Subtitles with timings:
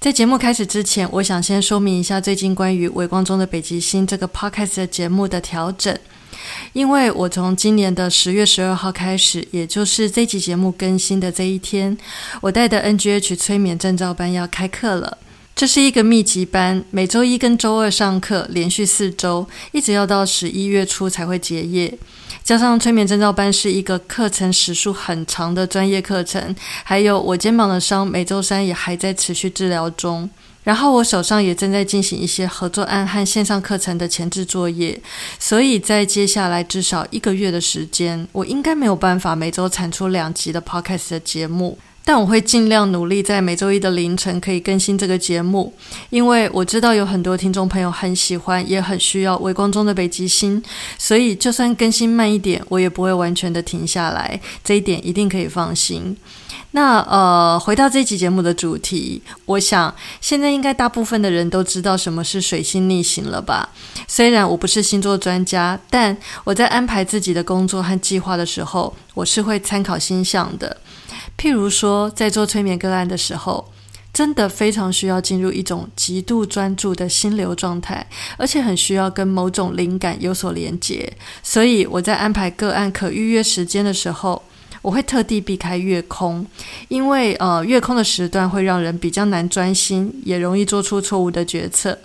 [0.00, 5.94] 在节目开始之前，我想先说明一下最近关于《微光中的北极星》这个 podcast 节目的调整，
[6.72, 11.98] 因为我从今年的十月十二号开始，也就是这期节目更新的这一天，
[12.40, 15.18] 我带的 NGH 催眠证照班要开课了。
[15.54, 21.98] 这是一个密集班，每周一跟周二上课，连续四周，一直要到十一月初才会结业。
[22.42, 30.28] 加上催眠证照班是一个课程时数很长的专业课程，还有我肩膀的伤，每周三也还在持续治疗中。
[30.64, 34.98] 然后我手上也正在进行一些合作案和线上课程的前置作业，
[35.38, 41.78] 所以在接下来至少一个月的时间，我应该没有办法每周产出两集的 podcast 的节目。
[42.04, 45.72] 但我会尽量努力，在每周一的凌晨可以更新这个节目，
[46.08, 50.60] 因为我知道有很多听众朋友很喜欢，也很需要微光中的北极星，
[50.98, 56.16] 所以就算更新慢一点，我也不会完全的停下来，这一点一定可以放心。
[56.72, 63.68] 那呃，回到这期节目的主题，我想现在应该大部分的人都知道什么是水星逆行了吧？
[64.06, 70.76] 虽然我不是星座专家，但我在安排自己的工作和计划的时候，我是会参考星象的。
[71.40, 73.72] 譬如说，在做催眠个案的时候，
[74.12, 81.10] 真的非常需要进入一种极度专注的心流状态，而且很需要跟某种灵感有所连结。
[81.42, 84.42] 所以我在安排个案可预约时间的时候，
[84.82, 86.46] 我会特地避开月空，
[86.88, 91.98] 因为呃，月空的时段会让人比较难专心，也容易做出错误的决策。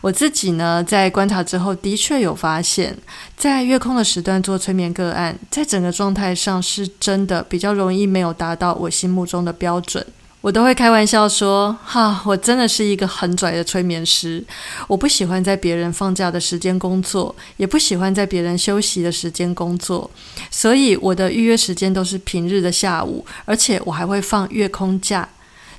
[0.00, 2.96] 我自己呢，在观察之后，的确有发现，
[3.36, 10.04] 在月空的时段做催眠个案，在整个状态上是真的比较容易没有达到我心目中的标准。
[10.40, 14.44] 我都会开玩笑说：“哈，我真的是一个很拽的催眠师。
[14.86, 20.10] 我不喜欢在别人放假的时间工作，也不喜欢在别人休息的时间工作，
[20.50, 25.26] 所以我的预约时间都是平日的下午，而且我还会放月空假，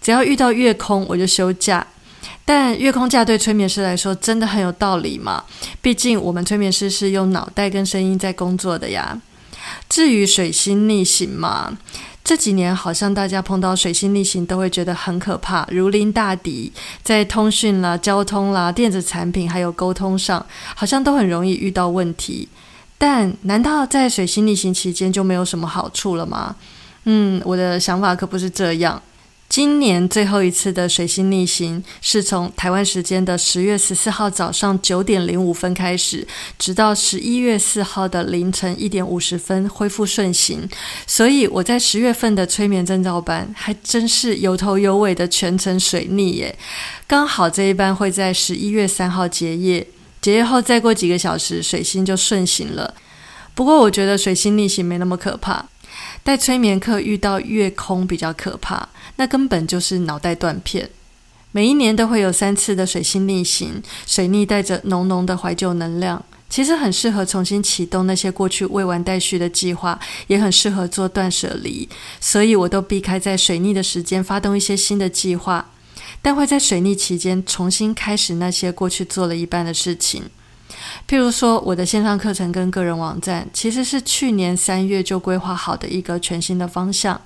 [0.00, 1.84] 只要遇到月空我就休假。”
[2.44, 5.44] 但月空架对催眠师来说真的很有道理嘛？
[5.80, 9.20] 毕竟我们催眠师是用脑袋跟声音在工作的呀。
[9.88, 11.76] 至于水星逆行嘛，
[12.24, 16.72] 这几年好像大家碰到水星逆行都会觉得很可怕，如临大敌，
[17.02, 20.44] 在通讯啦、交通啦、电子产品还有沟通上，
[20.74, 22.48] 好像都很容易遇到问题。
[22.98, 26.54] 但难道在水星逆行期间就没有什么好处了吗？
[27.04, 29.00] 嗯，我的想法可不是这样。
[29.52, 36.26] 今年最后一次的水星逆行是从台湾时间的十月十四号早上九点零五分开始，
[36.58, 40.66] 直到十一月四号的凌晨一点五十分恢复顺行。
[41.06, 46.58] 所以我在十月份的催眠证照班还真是有头有尾的全程水逆耶。
[47.06, 49.86] 刚好这一班会在十一月三号结业，
[50.22, 52.94] 结业后再过几个小时水星就顺行了。
[53.52, 55.66] 不过我觉得水星逆行没那么可怕。
[56.24, 60.88] 带催眠课遇到月空比较可怕，那根本就是脑袋断片。
[61.50, 71.88] 每一年都会有三次的水星逆行，水逆带着浓浓的怀旧能量，其实很适合重新启动那些过去未完待续的计划，也很适合做断舍离。
[72.20, 75.72] 所以我都避开在水逆的时间发动一些新的计划，
[76.22, 80.22] 但会在水逆期间重新开始那些过去做了一半的事情。
[81.08, 87.20] 譬如说，我的线上课程跟个人网站，其实是去年三月就规划好的一个全新的方向，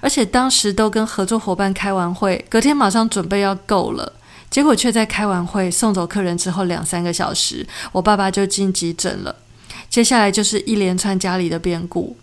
[0.00, 4.12] 而且当时都跟合作伙伴开完会，隔天马上准备要够了，
[4.50, 9.34] 结果却在开完会送走客人之后两三个小时，我爸爸就进急诊了。
[9.90, 12.16] 接下来就是一连串家里的变故，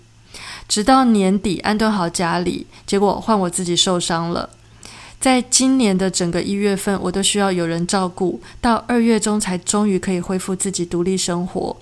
[0.67, 4.49] 直到年底安顿好家里，结果换我自己受伤了。
[5.21, 11.77] 在今年的整个一月份，我都需要有人照顾，到二月中才终于可以恢复自己独立生活。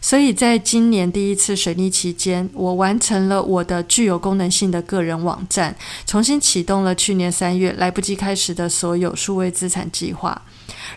[0.00, 5.76] 所以在今年第一次水逆期间，我完成了我的具有功能性的个人网站，
[6.06, 10.42] 重新启动了去年三月来不及开始的所有数位资产计划。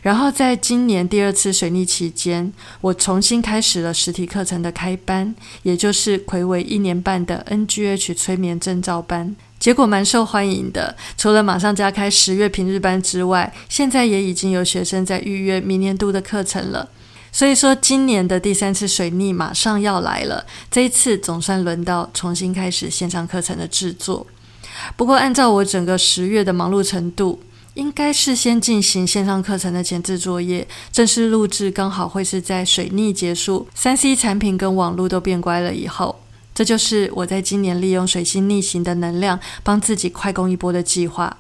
[0.02, 2.52] 然后在今年第二次水逆期间，
[2.82, 9.36] 我重新开始了实体课程的开班，也就是魁违一年半的 NGH 催眠证照班。
[9.60, 16.90] 结果蛮受欢迎的，除了马上加开十月平日班之外，现在也已经有学生在预约明年度的课程了。
[17.34, 24.28] 所以说，今年的第三次水逆马上要来了，这一次总算轮到重新开始线上课程的制作。
[24.96, 27.42] 不过，按照我整个十月的忙碌程度，
[27.74, 36.20] 应该是先进行线上课程的前置作业，正式录制刚好会是在水逆结束、三 C 产品跟网络都变乖了以后。
[36.54, 41.38] 这就是我在今年利用水星逆行的能量，帮自己快攻一波的计划。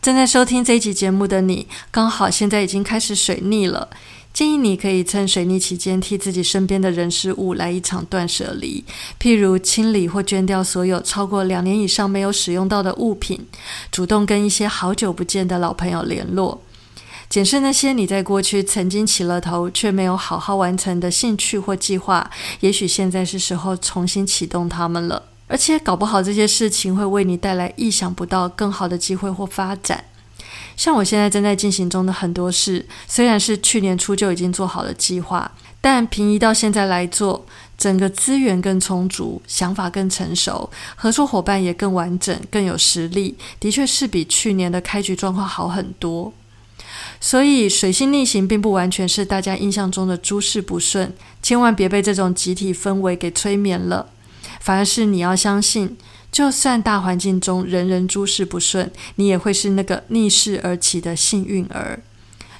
[0.00, 3.90] 正在收听这一集节目的你，刚好现在已经开始水逆了。
[4.32, 8.82] 建议你可以趁水逆期间，替自己身边的人事物来一场断舍离，
[9.20, 13.46] 譬如清理或捐掉所有超过两年以上没有使用到的物品，
[13.90, 16.62] 主动跟一些好久不见的老朋友联络，
[17.28, 22.30] 检视那些你在过去曾经起了头却没有好好完成的兴趣或计划，
[22.60, 25.22] 也许现在是时候重新启动它们了。
[25.46, 30.02] 而且搞不好这些事情会为你带来意想不到更好的机会或发展。
[30.76, 37.44] 像我现在正在进行中的很多事，虽然是去年初就已经做好了计划，但平移到现在来做，
[37.76, 46.32] 整个资源更充足，想法更成熟，合作伙伴也更完整、更有实力，的确是比去年的开局状况好很多。
[47.20, 54.08] 所以水星逆行并不完全是大家印象中的诸事不顺，千万别被这种集体氛围给催眠了，
[54.62, 55.96] 反而是你要相信。
[56.30, 62.00] 就算大环境中人人诸事不顺，你也会是那个逆势而起的幸运儿。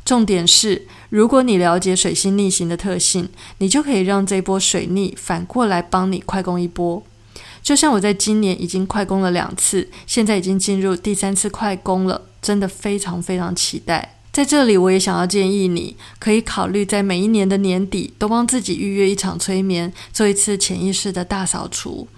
[0.05, 7.03] 重点是，如果你了解水星逆行的特性，你就可以让这波水逆反过来帮你快攻一波。
[7.63, 14.17] 就像我在今年已经快攻了两次，现在已经进入第三次快攻了，真的非常非常期待。
[14.33, 22.09] 在这里，我也想要建议你，可以考虑在每一年的年底都帮自己预约一场催眠，做一次潜意识的大扫除。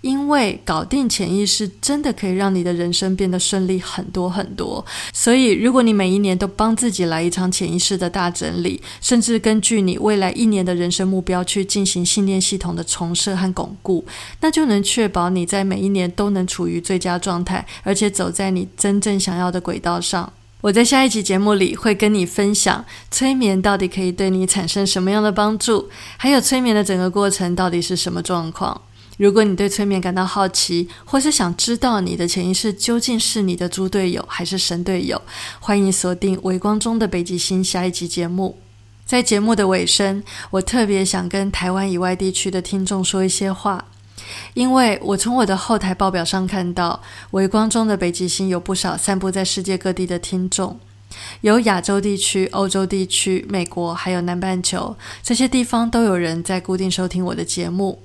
[0.00, 4.84] 因为搞定潜意识，真的可以让你的人生变得顺利很多很多。
[5.12, 14.04] 所以，如果你每一年都帮自己来一场潜意识的大整理，甚至根据你未来一年的人生目标去进行信念系统的重设和巩固，
[14.42, 20.32] 那就能确保你在每一年都能处于最佳状态，而且走在你真正想要的轨道上。
[20.64, 28.80] 我在下一集节目里会跟你分享催眠到底可以对你产生什么样的帮助，还有催眠的整个过程到底是什么状况。
[29.18, 35.20] 如果你对催眠感到好奇，或是想知道你的潜意识究竟是你的猪队友还是神队友，
[35.60, 38.58] 欢迎锁定《微光中的北极星》下一集节目。
[39.04, 43.84] 在节目的尾声，我特别想跟台湾以外地区的听众说一些话，
[44.54, 47.00] 因为我从我的后台报表上看到，
[47.32, 50.78] 《微光中的北极星》有不少散布在世界各地的听众，
[51.40, 58.02] 有亚洲地区、欧洲地区、美国，还有南半球这些地方都有人在固定收听我的节目。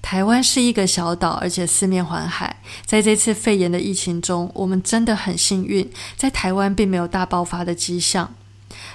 [0.00, 2.60] 台湾是一个小岛，而且四面环海。
[2.86, 8.32] 在这次肺炎的疫情中，我们真的很幸运，在台湾并没有大爆发的迹象。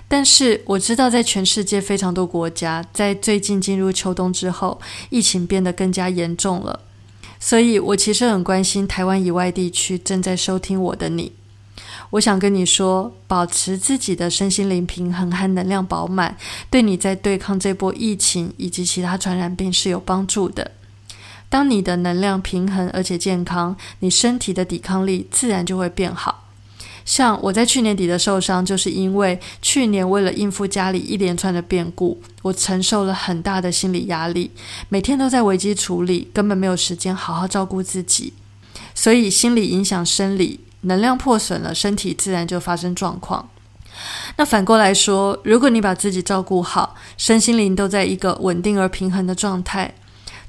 [0.08, 6.82] 但是我知道，在全世界非常多国家，在最近进入秋冬之后，疫情变得更加严重了。
[7.40, 11.34] 所以我其实很关心台湾以外地区正在收听我的你。
[12.12, 16.38] 我想跟你说，保持自己的身心灵平衡和能量饱满，
[16.70, 20.72] 对你在对抗这波疫情以及其他传染病是有帮助的。
[21.50, 26.43] 当你的能量平衡而且健康，你身体的抵抗力自然就会变好。
[27.06, 34.52] 像我在去年底的受伤，就是因为去年为了应付家里一连串的变故，我承受了很大的心理压力，
[34.90, 38.34] 每天都在危机处理，根本没有时间好好照顾自己。
[38.96, 43.50] 所以心理影响生理，能量破损了，身体自然就发生状况。
[44.38, 49.94] 那反过来说，如果你把自己照顾好，身心灵都在一个稳定而平衡的状态。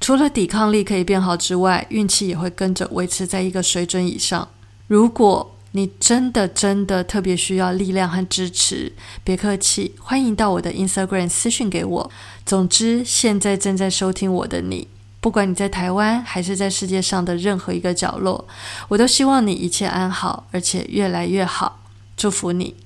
[0.00, 4.49] 除了抵抗力可以变好之外，运气也会跟着维持在一个水准以上。
[4.87, 8.93] 如果你真的真的特别需要力量和支持，
[9.25, 12.11] 别客气，欢迎到我的 Instagram 私讯给我。
[12.47, 14.87] 总之，现在正在收听我的你，
[15.21, 18.47] 不管你在台湾还是在世界上的任何一个角落，
[18.87, 21.81] 我都希望你一切安好，而且越来越好。
[22.16, 22.76] 祝福你。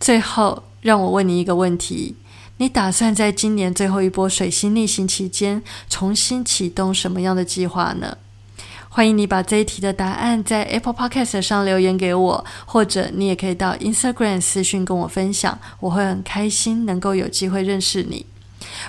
[0.00, 2.16] 最后，让我问你一个问题。
[2.56, 8.16] 你打算在今年最后一波水星逆行期间重新启动什么样的计划呢？
[8.96, 18.24] 欢迎你把这一题的答案在 Apple Podcast 上留言给我，或者你也可以到 Instagram 私讯跟我分享，我会很开心能够有机会认识你。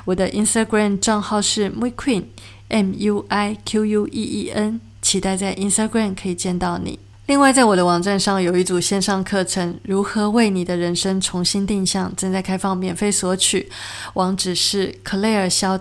[0.06, 2.24] 我的 Instagram 账号是 Muiqueen
[2.70, 6.98] M U I Q U E E N，期待在 Instagram 可以见到你。
[7.26, 13.70] 另外，在我的网站上有一组线上课程，《如何为你的人生重新定向》，正在开放免费索取。
[14.14, 15.78] 网址是 claire 肖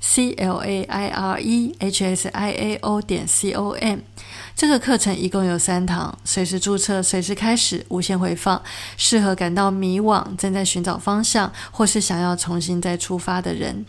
[0.00, 3.98] c l a i r e h s i a o 点 c o m。
[4.54, 8.60] 这个课程一共有三堂，随时注册，随时开始，无限回放，
[8.96, 13.86] 适合感到迷惘、正在寻找方向，或是想要重新再出发的人。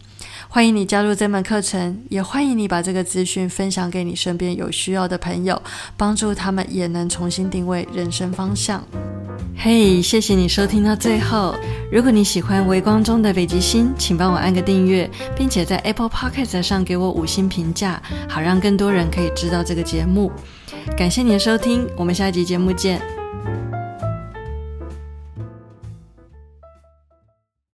[0.48, 5.60] 欢迎你加入这门课程，也欢迎你把这个资讯分享给你身边有需要的朋友，
[5.98, 8.84] 帮助他们也能重新定位人生方向。
[9.58, 11.56] 嘿，谢谢你收听到最后。
[11.91, 20.31] 如果你喜欢微光中的北极星，请帮我按个订阅，并且在 Apple p o c k e t 上给我五星评价，好让更多人可以知道这个节目。
[20.96, 23.19] 感谢你的收听，我们下一集节目见。